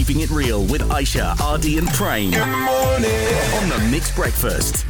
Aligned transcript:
Keeping 0.00 0.22
It 0.22 0.30
Real 0.30 0.64
with 0.64 0.80
Aisha, 0.88 1.38
Ardy, 1.42 1.76
and 1.76 1.86
Prem. 1.88 2.30
Good 2.30 2.46
morning. 2.46 3.34
On 3.60 3.68
the 3.68 3.88
MIX 3.90 4.16
Breakfast. 4.16 4.86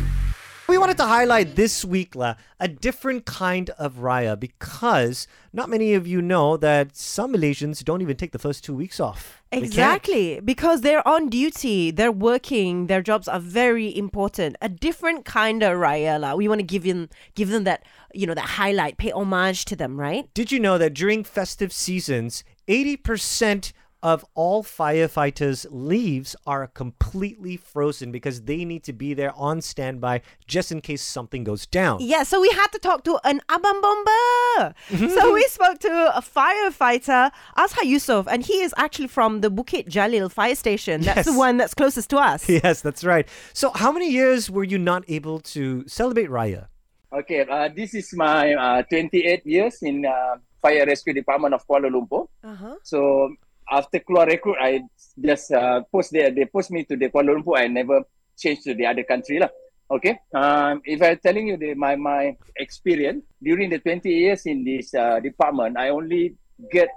We 0.69 0.79
wanted 0.79 0.99
to 0.99 1.05
highlight 1.05 1.57
this 1.57 1.85
week, 1.85 2.15
La, 2.15 2.37
a 2.61 2.69
different 2.69 3.25
kind 3.25 3.71
of 3.71 3.95
Raya 3.95 4.38
because 4.38 5.27
not 5.53 5.69
many 5.69 5.95
of 5.95 6.07
you 6.07 6.23
know 6.23 6.57
that 6.59 6.96
some 6.96 7.35
Malaysians 7.35 7.83
don't 7.83 8.03
even 8.03 8.17
take 8.17 8.31
the 8.31 8.38
first 8.38 8.62
two 8.62 8.73
weeks 8.73 9.01
off. 9.01 9.43
They 9.51 9.57
can't. 9.57 9.67
Exactly, 9.67 10.38
because 10.38 10.82
they're 10.82 11.07
on 11.07 11.29
duty, 11.29 11.90
they're 11.90 12.12
working, 12.12 12.86
their 12.86 13.02
jobs 13.02 13.27
are 13.27 13.40
very 13.40 13.95
important. 13.96 14.54
A 14.62 14.68
different 14.68 15.24
kind 15.24 15.64
of 15.64 15.79
raya 15.79 16.20
lah. 16.20 16.36
We 16.36 16.46
want 16.46 16.61
to 16.61 16.64
give 16.64 16.84
them 16.84 17.08
give 17.34 17.48
them 17.48 17.64
that 17.64 17.84
you 18.14 18.29
know 18.29 18.34
that 18.34 18.46
highlight, 18.61 18.96
pay 18.96 19.11
homage 19.11 19.64
to 19.64 19.74
them, 19.74 19.98
right? 19.98 20.32
Did 20.34 20.52
you 20.52 20.61
know 20.61 20.79
that 20.79 20.95
during 20.95 21.24
festive 21.24 21.72
seasons, 21.72 22.45
80% 22.68 23.72
of 24.03 24.25
all 24.35 24.62
firefighters' 24.62 25.66
leaves 25.71 26.34
are 26.47 26.66
completely 26.66 27.56
frozen 27.56 28.11
because 28.11 28.43
they 28.43 28.65
need 28.65 28.83
to 28.84 28.93
be 28.93 29.15
there 29.15 29.33
on 29.34 29.61
standby 29.61 30.23
just 30.47 30.73
in 30.73 30.80
case 30.80 31.02
something 31.02 31.45
goes 31.45 31.66
down. 31.66 31.98
Yeah, 32.01 32.23
so 32.23 32.41
we 32.41 32.48
had 32.51 32.69
to 32.69 32.79
talk 32.79 33.05
to 33.05 33.19
an 33.24 33.41
abang 33.48 33.80
bomba. 33.83 34.74
so 35.15 35.33
we 35.33 35.43
spoke 35.45 35.79
to 35.80 36.12
a 36.16 36.23
firefighter, 36.23 37.30
Azhar 37.57 37.84
Yusof, 37.84 38.27
and 38.30 38.45
he 38.45 38.60
is 38.60 38.74
actually 38.77 39.09
from 39.09 39.41
the 39.41 39.51
Bukit 39.51 39.88
Jalil 39.88 40.30
fire 40.30 40.55
station. 40.55 41.02
That's 41.02 41.27
the 41.27 41.37
one 41.37 41.57
that's 41.57 41.74
closest 41.74 42.10
to 42.10 42.19
us. 42.19 42.48
Yes, 42.60 42.82
that's 42.82 43.05
right. 43.05 43.27
So, 43.55 43.71
how 43.71 43.91
many 43.91 44.10
years 44.10 44.51
were 44.51 44.65
you 44.65 44.77
not 44.77 45.05
able 45.09 45.41
to 45.55 45.87
celebrate 45.87 46.29
Raya? 46.29 46.66
Okay, 47.12 47.46
uh, 47.48 47.69
this 47.74 47.95
is 47.95 48.12
my 48.15 48.55
uh, 48.55 48.82
28 48.82 49.46
years 49.46 49.82
in 49.82 50.05
uh, 50.05 50.37
Fire 50.60 50.85
Rescue 50.87 51.12
Department 51.12 51.55
of 51.55 51.66
Kuala 51.66 51.91
Lumpur. 51.91 52.29
Uh-huh. 52.45 52.77
So 52.82 53.35
after 53.70 54.02
keluar 54.02 54.27
recruit, 54.27 54.59
I 54.60 54.83
just 55.15 55.52
uh, 55.52 55.83
post 55.92 56.10
there. 56.12 56.30
They 56.30 56.45
post 56.45 56.70
me 56.70 56.84
to 56.84 56.97
the 56.97 57.09
Kuala 57.09 57.38
Lumpur. 57.38 57.59
I 57.59 57.69
never 57.69 58.02
changed 58.37 58.65
to 58.65 58.74
the 58.74 58.87
other 58.87 59.04
country 59.04 59.38
lah. 59.38 59.49
Okay. 59.90 60.18
Um, 60.35 60.82
if 60.85 61.02
I'm 61.02 61.18
telling 61.18 61.49
you 61.49 61.57
the, 61.57 61.74
my 61.74 61.95
my 61.96 62.37
experience 62.57 63.26
during 63.43 63.71
the 63.71 63.79
20 63.79 64.06
years 64.10 64.47
in 64.47 64.62
this 64.62 64.94
uh, 64.94 65.19
department, 65.19 65.78
I 65.78 65.91
only 65.91 66.34
get 66.71 66.88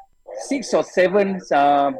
six 0.45 0.73
or 0.73 0.83
seven 0.83 1.41
uh, 1.51 1.91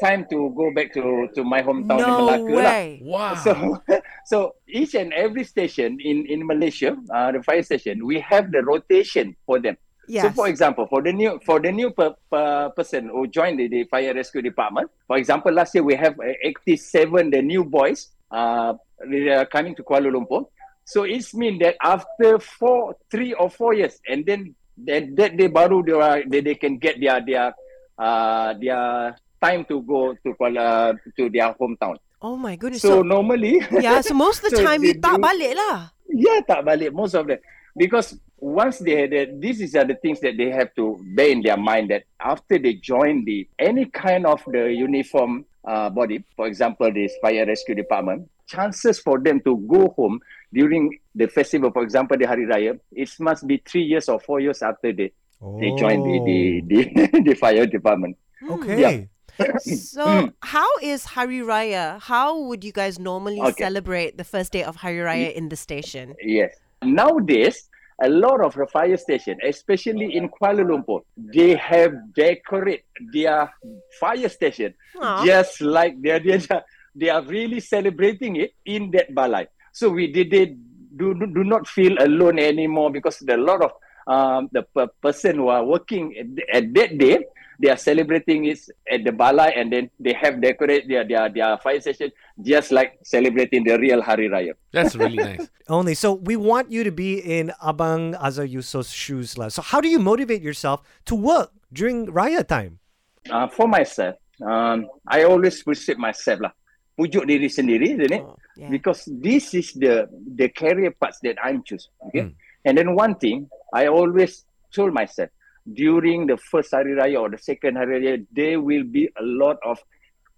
time 0.00 0.26
to 0.28 0.52
go 0.56 0.72
back 0.74 0.92
to 0.94 1.28
to 1.32 1.44
my 1.44 1.62
hometown 1.62 2.00
in 2.02 2.10
Malacca 2.12 2.52
lah. 2.52 2.60
way. 2.60 3.00
Wow. 3.00 3.34
So, 3.40 3.52
so 4.30 4.36
each 4.68 4.94
and 4.94 5.12
every 5.12 5.44
station 5.44 5.98
in, 6.00 6.26
in 6.26 6.46
Malaysia, 6.46 6.96
uh, 7.12 7.32
the 7.32 7.42
fire 7.42 7.62
station, 7.62 8.04
we 8.04 8.20
have 8.20 8.50
the 8.52 8.62
rotation 8.64 9.36
for 9.46 9.60
them. 9.60 9.76
Yes. 10.08 10.24
So, 10.24 10.30
for 10.30 10.48
example, 10.48 10.86
for 10.86 11.00
the 11.02 11.12
new 11.12 11.40
for 11.44 11.60
the 11.60 11.72
new 11.72 11.90
per, 11.90 12.14
per 12.30 12.70
person 12.76 13.08
who 13.08 13.26
joined 13.26 13.58
the, 13.58 13.68
the 13.68 13.84
fire 13.84 14.12
rescue 14.14 14.42
department, 14.42 14.90
for 15.06 15.16
example, 15.16 15.52
last 15.52 15.74
year 15.74 15.84
we 15.84 15.94
have 15.96 16.14
87 16.20 17.30
the 17.30 17.42
new 17.42 17.64
boys 17.64 18.10
uh, 18.30 18.74
they 19.08 19.28
are 19.28 19.46
coming 19.46 19.74
to 19.76 19.82
Kuala 19.82 20.10
Lumpur. 20.10 20.46
So 20.84 21.04
it's 21.04 21.32
mean 21.34 21.58
that 21.64 21.76
after 21.80 22.38
four, 22.38 22.96
three 23.10 23.32
or 23.32 23.48
four 23.48 23.72
years, 23.72 23.96
and 24.06 24.26
then 24.26 24.54
that 24.84 25.16
that 25.16 25.36
day 25.36 25.46
baru 25.48 25.80
they, 25.82 25.92
are, 25.96 26.20
they 26.26 26.40
they 26.44 26.54
can 26.54 26.76
get 26.76 27.00
their 27.00 27.24
their 27.24 27.54
uh, 27.96 28.52
their 28.60 29.16
time 29.40 29.64
to 29.70 29.80
go 29.82 30.12
to 30.12 30.28
Kuala 30.36 30.98
to 31.16 31.30
their 31.30 31.54
hometown. 31.56 31.96
oh 32.24 32.36
my 32.36 32.56
goodness. 32.56 32.80
So, 32.80 33.00
So, 33.00 33.02
normally, 33.02 33.60
yeah, 33.84 34.00
so 34.00 34.16
most 34.16 34.40
of 34.44 34.50
the 34.50 34.56
so 34.60 34.64
time 34.64 34.80
they 34.80 34.96
you 34.96 35.00
tak 35.00 35.20
balik 35.20 35.52
lah. 35.56 35.92
yeah, 36.08 36.40
tak 36.44 36.64
balik 36.64 36.92
most 36.92 37.12
of 37.12 37.28
them 37.28 37.40
because 37.76 38.16
once 38.44 38.78
they, 38.78 39.06
they 39.06 39.24
this 39.40 39.60
is 39.60 39.74
are 39.74 39.86
the 39.86 39.94
things 39.94 40.20
that 40.20 40.36
they 40.36 40.50
have 40.50 40.74
to 40.74 41.00
bear 41.16 41.30
in 41.30 41.40
their 41.40 41.56
mind 41.56 41.90
that 41.90 42.04
after 42.20 42.58
they 42.58 42.74
join 42.74 43.24
the 43.24 43.48
any 43.58 43.86
kind 43.86 44.26
of 44.26 44.42
the 44.46 44.70
uniform 44.72 45.46
uh, 45.66 45.88
body, 45.88 46.22
for 46.36 46.46
example, 46.46 46.92
this 46.92 47.14
fire 47.22 47.46
rescue 47.46 47.74
department, 47.74 48.28
chances 48.46 48.98
for 49.00 49.18
them 49.18 49.40
to 49.40 49.56
go 49.66 49.88
home 49.96 50.20
during 50.52 50.98
the 51.14 51.26
festival, 51.26 51.70
for 51.72 51.82
example, 51.82 52.18
the 52.18 52.26
Hari 52.26 52.44
Raya, 52.44 52.78
it 52.92 53.10
must 53.18 53.46
be 53.46 53.62
three 53.64 53.82
years 53.82 54.10
or 54.10 54.20
four 54.20 54.40
years 54.40 54.60
after 54.62 54.92
they 54.92 55.10
they 55.58 55.72
join 55.72 56.02
the 56.02 56.20
the, 56.20 56.60
the, 56.68 57.20
the 57.24 57.34
fire 57.34 57.64
department. 57.66 58.16
Okay. 58.50 58.80
Yeah. 58.80 59.56
So, 59.58 60.30
how 60.42 60.68
is 60.82 61.04
Hari 61.06 61.40
Raya? 61.40 61.98
How 62.00 62.38
would 62.38 62.62
you 62.62 62.72
guys 62.72 62.98
normally 62.98 63.40
Okay. 63.40 63.64
celebrate 63.64 64.16
the 64.18 64.22
first 64.24 64.52
day 64.52 64.62
of 64.62 64.76
Hari 64.76 64.98
Raya 64.98 65.32
in 65.32 65.48
the 65.48 65.56
station? 65.56 66.14
Yes. 66.22 66.54
Nowadays, 66.84 67.68
a 68.02 68.08
lot 68.08 68.40
of 68.40 68.54
the 68.54 68.66
fire 68.66 68.96
station, 68.96 69.38
especially 69.44 70.16
in 70.16 70.28
Kuala 70.28 70.64
Lumpur, 70.64 71.00
they 71.16 71.54
have 71.54 71.92
decorate 72.14 72.84
their 73.12 73.52
fire 74.00 74.28
station 74.28 74.74
Aw. 75.00 75.24
just 75.24 75.60
like 75.60 76.00
they 76.02 76.10
are, 76.10 76.62
they 76.94 77.08
are 77.08 77.22
really 77.22 77.60
celebrating 77.60 78.36
it 78.36 78.52
in 78.66 78.90
that 78.90 79.14
balai. 79.14 79.46
So 79.72 79.90
we 79.90 80.12
did 80.12 80.32
it. 80.34 80.56
do 80.96 81.10
do 81.10 81.42
not 81.42 81.66
feel 81.66 81.94
alone 81.98 82.38
anymore 82.38 82.90
because 82.96 83.18
there 83.26 83.36
are 83.36 83.42
a 83.42 83.44
lot 83.44 83.62
of 83.66 83.72
um, 84.06 84.48
the 84.52 84.62
per- 84.62 84.92
person 85.02 85.36
who 85.36 85.48
are 85.48 85.64
working 85.64 86.14
at, 86.16 86.64
at 86.64 86.74
that 86.74 86.98
day. 86.98 87.24
They 87.56 87.70
are 87.70 87.78
celebrating 87.78 88.46
it 88.46 88.58
at 88.90 89.04
the 89.04 89.12
balai, 89.12 89.54
and 89.54 89.72
then 89.72 89.88
they 90.00 90.12
have 90.12 90.42
decorate 90.42 90.88
their 90.88 91.06
their, 91.06 91.30
their 91.30 91.56
fire 91.58 91.80
station 91.80 92.10
just 92.42 92.72
like 92.74 92.98
celebrating 93.04 93.62
the 93.62 93.78
real 93.78 94.02
Hari 94.02 94.26
Raya. 94.28 94.58
That's 94.72 94.96
really 94.96 95.22
nice. 95.22 95.46
Only. 95.68 95.94
So, 95.94 96.14
we 96.14 96.34
want 96.34 96.72
you 96.72 96.82
to 96.82 96.90
be 96.90 97.22
in 97.22 97.52
Abang 97.62 98.18
Azhar 98.18 98.42
Yusof's 98.42 98.90
shoes, 98.90 99.38
La. 99.38 99.54
So, 99.54 99.62
how 99.62 99.80
do 99.80 99.86
you 99.86 100.00
motivate 100.00 100.42
yourself 100.42 100.82
to 101.06 101.14
work 101.14 101.52
during 101.72 102.10
Raya 102.10 102.42
time? 102.42 102.82
uh, 103.30 103.48
for 103.48 103.68
myself, 103.68 104.16
um, 104.42 104.88
I 105.06 105.24
always 105.24 105.62
push 105.62 105.88
myself 105.96 106.40
lah. 106.40 106.52
Pujuk 106.94 107.26
diri 107.26 107.50
sendiri, 107.50 107.98
isn't 107.98 108.14
it? 108.14 108.22
Oh, 108.22 108.38
yeah. 108.54 108.70
Because 108.70 109.02
this 109.10 109.50
is 109.50 109.74
the 109.74 110.06
the 110.38 110.46
career 110.46 110.94
path 110.94 111.18
that 111.26 111.42
I'm 111.42 111.66
choose. 111.66 111.90
Okay. 112.06 112.30
And 112.64 112.78
then 112.78 112.94
one 112.94 113.16
thing 113.16 113.48
I 113.72 113.86
always 113.88 114.44
told 114.74 114.92
myself 114.94 115.30
during 115.72 116.26
the 116.26 116.36
first 116.36 116.70
Hari 116.72 116.92
Raya 116.92 117.20
or 117.20 117.30
the 117.30 117.38
second 117.38 117.76
Hari 117.76 118.00
Raya, 118.00 118.26
there 118.32 118.60
will 118.60 118.84
be 118.84 119.08
a 119.16 119.22
lot 119.22 119.56
of 119.64 119.78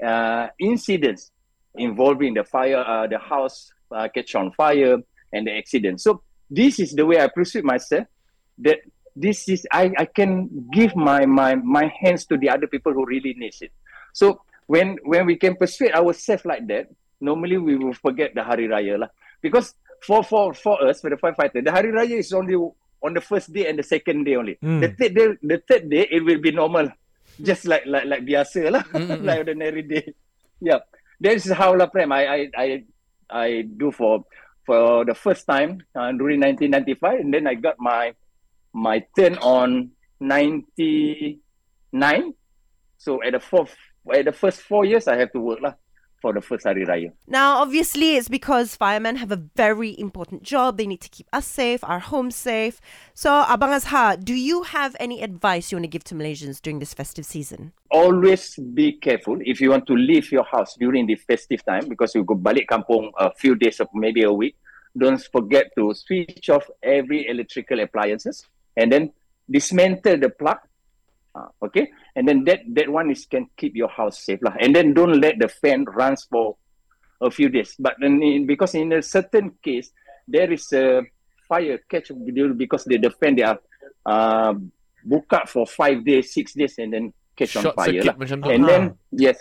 uh, 0.05 0.49
incidents 0.59 1.31
involving 1.75 2.35
the 2.35 2.45
fire, 2.45 2.79
uh, 2.79 3.07
the 3.07 3.19
house 3.19 3.71
uh, 3.91 4.09
catch 4.15 4.35
on 4.35 4.53
fire, 4.53 4.99
and 5.33 5.47
the 5.47 5.53
accident. 5.53 6.01
So 6.01 6.23
this 6.51 6.79
is 6.79 6.93
the 6.93 7.05
way 7.05 7.21
I 7.21 7.29
perceive 7.29 7.65
myself. 7.65 8.07
That 8.59 8.79
this 9.15 9.49
is 9.49 9.67
I, 9.73 9.93
I 9.99 10.05
can 10.05 10.69
give 10.73 10.95
my, 10.97 11.27
my 11.27 11.55
my 11.57 11.93
hands 12.01 12.27
to 12.27 12.37
the 12.37 12.49
other 12.49 12.67
people 12.67 12.93
who 12.93 13.05
really 13.05 13.35
needs 13.37 13.61
it. 13.63 13.73
So 14.13 14.41
when 14.67 14.97
when 15.05 15.27
we 15.27 15.37
can 15.37 15.57
persuade 15.57 15.93
ourselves 15.93 16.45
like 16.45 16.67
that, 16.69 16.89
normally 17.21 17.59
we 17.59 17.77
will 17.77 17.95
forget 17.95 18.35
the 18.35 18.43
Hari 18.43 18.69
Raya 18.69 18.99
lah. 19.01 19.09
Because 19.43 19.75
for 20.07 20.23
for 20.23 20.55
for 20.55 20.79
us, 20.87 21.03
for 21.03 21.11
the 21.11 21.17
firefighter, 21.17 21.65
the 21.65 21.73
Hari 21.75 21.91
Raya 21.91 22.23
is 22.23 22.33
only 22.33 22.55
on 22.55 23.13
the 23.15 23.21
first 23.21 23.53
day 23.53 23.67
and 23.67 23.79
the 23.79 23.83
second 23.83 24.25
day 24.25 24.37
only. 24.37 24.57
Mm. 24.63 24.81
The 24.81 24.89
third 24.95 25.15
day, 25.15 25.27
the 25.43 25.59
third 25.67 25.91
day 25.91 26.07
it 26.11 26.25
will 26.25 26.39
be 26.39 26.53
normal, 26.55 26.89
just 27.43 27.67
like 27.67 27.83
like 27.87 28.07
like 28.07 28.23
biasa 28.23 28.71
lah, 28.71 28.85
like 29.27 29.39
ordinary 29.43 29.83
day. 29.83 30.15
Yeah, 30.63 30.87
that 31.21 31.35
is 31.35 31.51
how 31.51 31.75
lah, 31.75 31.91
Prem. 31.91 32.15
I 32.15 32.23
I 32.23 32.39
I 32.55 32.85
I 33.27 33.49
do 33.67 33.91
for 33.91 34.23
for 34.63 35.05
the 35.05 35.19
first 35.19 35.47
time 35.47 35.83
uh, 35.99 36.15
during 36.15 36.39
1995, 36.39 37.27
and 37.27 37.35
then 37.35 37.51
I 37.51 37.59
got 37.59 37.75
my 37.83 38.15
my 38.71 39.03
turn 39.19 39.35
on 39.43 39.91
99. 40.23 41.39
So 42.97 43.23
at 43.23 43.35
the 43.35 43.43
fourth, 43.43 43.75
at 44.15 44.25
the 44.25 44.33
first 44.33 44.63
four 44.63 44.87
years, 44.87 45.11
I 45.11 45.19
have 45.19 45.35
to 45.35 45.43
work 45.43 45.61
lah 45.61 45.75
for 46.27 46.33
the 46.33 46.41
first 46.41 46.65
Hari 46.65 46.85
Raya. 46.85 47.13
Now, 47.29 47.59
obviously, 47.63 48.17
it's 48.17 48.29
because 48.29 48.75
firemen 48.75 49.15
have 49.23 49.31
a 49.31 49.41
very 49.55 49.95
important 49.97 50.43
job. 50.43 50.77
They 50.77 50.89
need 50.89 51.01
to 51.03 51.09
keep 51.09 51.29
us 51.33 51.47
safe, 51.47 51.85
our 51.85 52.01
homes 52.01 52.35
safe. 52.35 52.81
So, 53.15 53.31
Abang 53.31 53.73
Azhar, 53.79 54.17
do 54.17 54.35
you 54.35 54.65
have 54.65 54.97
any 54.99 55.23
advice 55.23 55.71
you 55.71 55.77
want 55.77 55.85
to 55.85 55.95
give 55.95 56.03
to 56.11 56.17
Malaysians 56.17 56.61
during 56.61 56.81
this 56.81 56.93
festive 56.95 57.25
season? 57.25 57.71
Always 57.93 58.59
be 58.75 58.99
careful 58.99 59.39
if 59.53 59.61
you 59.61 59.71
want 59.71 59.87
to 59.87 59.95
leave 59.95 60.33
your 60.33 60.43
house 60.43 60.75
during 60.75 61.07
the 61.07 61.15
festive 61.15 61.65
time 61.65 61.89
because 61.89 62.13
you 62.17 62.25
go 62.25 62.35
balik 62.35 62.67
kampung 62.67 63.13
a 63.19 63.31
few 63.39 63.55
days 63.55 63.79
or 63.79 63.87
maybe 63.95 64.25
a 64.25 64.33
week. 64.33 64.57
Don't 64.99 65.23
forget 65.31 65.71
to 65.79 65.95
switch 65.95 66.51
off 66.51 66.67
every 66.83 67.29
electrical 67.29 67.79
appliances 67.79 68.43
and 68.77 68.91
then 68.91 69.13
dismantle 69.49 70.19
the 70.19 70.31
plug. 70.31 70.59
Uh, 71.37 71.67
okay, 71.67 71.93
and 72.17 72.25
then 72.27 72.45
that 72.45 72.65
that 72.73 72.89
one 72.89 73.11
is 73.11 73.27
can 73.29 73.45
keep 73.61 73.77
your 73.77 73.93
house 73.93 74.25
safe 74.25 74.41
lah. 74.41 74.57
And 74.57 74.73
then 74.73 74.95
don't 74.97 75.21
let 75.21 75.37
the 75.37 75.49
fan 75.53 75.85
runs 75.85 76.25
for 76.25 76.57
a 77.21 77.31
few 77.31 77.53
days. 77.53 77.77
But 77.79 77.97
then 78.01 78.23
in, 78.23 78.47
because 78.47 78.73
in 78.75 78.93
a 78.93 79.03
certain 79.03 79.53
case 79.61 79.93
there 80.25 80.49
is 80.51 80.73
a 80.73 81.05
fire 81.45 81.79
catch 81.89 82.11
because 82.57 82.85
the, 82.85 82.97
the 82.97 83.11
fan 83.11 83.37
they 83.37 83.43
are 83.43 83.61
uh, 84.07 84.55
book 85.05 85.29
up 85.33 85.49
for 85.49 85.67
five 85.67 86.05
days, 86.05 86.33
six 86.33 86.55
days, 86.55 86.79
and 86.79 86.93
then 86.93 87.13
catch 87.37 87.57
on 87.57 87.69
fire. 87.77 88.01
lah. 88.01 88.17
And 88.49 88.65
then 88.65 88.97
yes, 89.13 89.37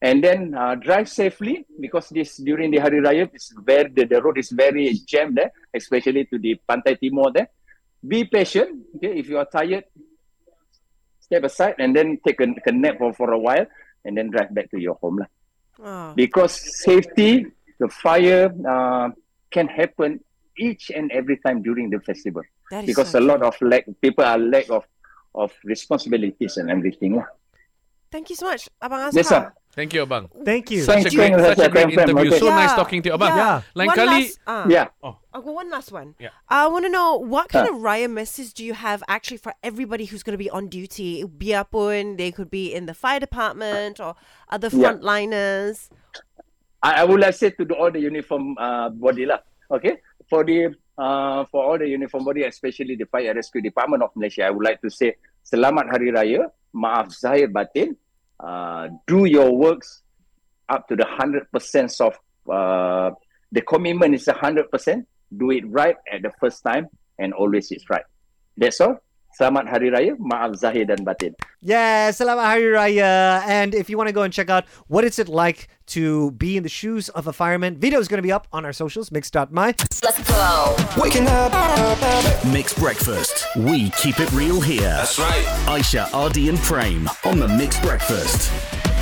and 0.00 0.22
then 0.22 0.54
uh, 0.54 0.76
drive 0.76 1.08
safely 1.08 1.66
because 1.80 2.08
this 2.14 2.36
during 2.38 2.70
the 2.70 2.78
Hari 2.78 3.00
Raya 3.02 3.28
is 3.34 3.52
where 3.64 3.90
the, 3.90 4.06
the 4.06 4.22
road 4.22 4.38
is 4.38 4.50
very 4.54 4.94
jammed 5.04 5.36
there, 5.36 5.50
especially 5.74 6.24
to 6.30 6.38
the 6.38 6.60
Pantai 6.68 6.94
Timur 6.94 7.32
there. 7.34 7.50
Be 8.06 8.24
patient. 8.24 8.86
Okay, 8.96 9.18
if 9.18 9.28
you 9.28 9.36
are 9.36 9.44
tired, 9.44 9.84
step 11.30 11.46
aside 11.46 11.78
and 11.78 11.94
then 11.94 12.18
take 12.26 12.42
a, 12.42 12.50
a 12.66 12.72
nap 12.74 12.98
for, 12.98 13.14
for 13.14 13.30
a 13.30 13.38
while. 13.38 13.70
and 14.04 14.16
then 14.16 14.30
drive 14.30 14.54
back 14.54 14.70
to 14.70 14.78
your 14.78 14.94
home. 14.96 15.18
lah. 15.18 15.28
Oh. 15.80 16.12
Because 16.14 16.56
safety, 16.84 17.46
the 17.78 17.88
fire 17.88 18.52
uh, 18.68 19.10
can 19.50 19.68
happen 19.68 20.20
each 20.58 20.90
and 20.90 21.10
every 21.12 21.36
time 21.38 21.62
during 21.62 21.90
the 21.90 22.00
festival. 22.00 22.42
Because 22.70 23.10
so 23.10 23.18
a 23.18 23.24
lot 23.24 23.42
of 23.42 23.56
lack, 23.60 23.84
people 24.00 24.24
are 24.24 24.38
lack 24.38 24.70
of 24.70 24.86
of 25.34 25.52
responsibilities 25.64 26.56
and 26.56 26.70
everything. 26.70 27.16
lah. 27.16 27.26
Thank 28.10 28.30
you 28.30 28.36
so 28.36 28.46
much, 28.50 28.66
Abang 28.82 29.06
Azhar. 29.06 29.14
Yes, 29.14 29.28
sir. 29.28 29.52
Thank 29.70 29.94
you, 29.94 30.02
Abang. 30.04 30.26
Thank 30.44 30.70
you. 30.74 30.82
Thank 30.82 31.06
Such 31.06 31.14
a 31.14 31.14
you. 31.14 31.18
great, 31.30 31.56
such 31.56 31.58
a 31.66 31.70
great 31.70 31.94
Thank 31.94 32.10
you. 32.10 32.18
interview. 32.18 32.30
So 32.42 32.46
Yeah, 32.50 32.56
nice 32.58 32.74
talking 32.74 33.02
to 33.02 33.08
you, 33.10 33.14
Abang. 33.14 33.36
yeah. 33.38 33.62
Lain 33.78 33.86
One 33.86 33.96
kali, 33.96 34.22
last, 34.26 34.38
uh, 34.46 34.66
Yeah. 34.66 34.86
I'll 35.32 35.42
go 35.46 35.52
one 35.54 35.70
last 35.70 35.92
one. 35.94 36.18
Yeah. 36.18 36.34
I 36.50 36.66
want 36.66 36.84
to 36.86 36.90
know 36.90 37.14
what 37.22 37.48
kind 37.54 37.68
Huh. 37.70 37.76
of 37.78 37.80
raya 37.80 38.10
message 38.10 38.50
do 38.52 38.66
you 38.66 38.74
have 38.74 39.04
actually 39.06 39.38
for 39.38 39.54
everybody 39.62 40.10
who's 40.10 40.26
going 40.26 40.34
to 40.34 40.42
be 40.42 40.50
on 40.50 40.66
duty? 40.66 41.22
Biarpun 41.22 42.18
they 42.18 42.32
could 42.34 42.50
be 42.50 42.74
in 42.74 42.86
the 42.90 42.94
fire 42.98 43.20
department 43.22 44.00
or 44.02 44.18
other 44.50 44.66
Yeah. 44.74 44.98
frontliners. 44.98 45.86
I, 46.82 47.02
I 47.02 47.04
would 47.06 47.20
like 47.22 47.38
to 47.38 47.38
say 47.38 47.50
to 47.54 47.62
the, 47.64 47.74
all 47.78 47.92
the 47.94 48.00
uniform 48.02 48.58
uh, 48.58 48.90
body 48.90 49.22
lah. 49.24 49.38
Okay, 49.70 50.02
for 50.26 50.42
the 50.42 50.74
uh, 50.98 51.46
for 51.46 51.62
all 51.62 51.78
the 51.78 51.86
uniform 51.86 52.24
body, 52.26 52.42
especially 52.42 52.96
the 52.98 53.06
Fire 53.06 53.30
Rescue 53.32 53.62
Department 53.62 54.02
of 54.02 54.10
Malaysia, 54.18 54.44
I 54.44 54.50
would 54.50 54.66
like 54.66 54.82
to 54.82 54.90
say 54.90 55.14
Selamat 55.46 55.86
Hari 55.94 56.10
Raya, 56.10 56.50
maaf 56.74 57.14
zahir 57.14 57.46
batin. 57.46 57.94
Uh, 58.42 58.88
do 59.06 59.26
your 59.26 59.54
works 59.56 60.02
up 60.68 60.88
to 60.88 60.96
the 60.96 61.04
hundred 61.04 61.50
percent 61.52 61.92
of 62.00 62.14
uh, 62.50 63.10
the 63.52 63.60
commitment 63.60 64.14
is 64.14 64.26
hundred 64.28 64.70
percent. 64.70 65.06
Do 65.36 65.50
it 65.50 65.68
right 65.68 65.96
at 66.10 66.22
the 66.22 66.32
first 66.40 66.62
time, 66.62 66.86
and 67.18 67.32
always 67.32 67.70
it's 67.70 67.88
right. 67.90 68.04
That's 68.56 68.80
all. 68.80 68.98
Selamat 69.40 69.72
Hari 69.72 69.88
Raya, 69.88 70.12
maaf 70.20 70.52
zahir 70.60 70.84
dan 70.84 71.00
batin. 71.00 71.32
Yeah, 71.64 72.12
Selamat 72.12 72.44
Hari 72.44 72.76
Raya. 72.76 73.40
And 73.48 73.72
if 73.72 73.88
you 73.88 73.96
want 73.96 74.08
to 74.08 74.12
go 74.12 74.20
and 74.20 74.28
check 74.28 74.52
out 74.52 74.68
what 74.92 75.00
is 75.00 75.16
it 75.16 75.32
like 75.32 75.72
to 75.96 76.32
be 76.32 76.60
in 76.60 76.62
the 76.62 76.68
shoes 76.68 77.08
of 77.16 77.24
a 77.24 77.32
fireman, 77.32 77.80
video 77.80 78.04
is 78.04 78.06
going 78.06 78.20
to 78.20 78.22
be 78.22 78.36
up 78.36 78.52
on 78.52 78.68
our 78.68 78.76
socials, 78.76 79.08
mix.my. 79.08 79.48
Let's 80.04 80.20
go. 80.28 80.76
Waking 81.00 81.24
up. 81.24 81.56
MIX 82.52 82.68
breakfast. 82.76 83.48
We 83.56 83.88
keep 83.96 84.20
it 84.20 84.30
real 84.36 84.60
here. 84.60 84.92
That's 85.00 85.18
right. 85.18 85.44
Aisha, 85.64 86.12
Ardy, 86.12 86.52
and 86.52 86.58
Prem 86.60 87.08
on 87.24 87.40
the 87.40 87.48
MIX 87.48 87.80
Breakfast. 87.80 88.52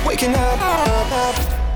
Waking 0.07 0.31
up. 0.39 1.68